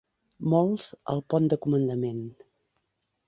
Molts, 0.53 0.85
al 1.13 1.21
pont 1.33 1.51
de 1.53 1.59
comandament. 1.65 2.23